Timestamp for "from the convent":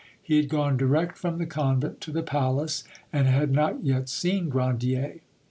1.15-2.01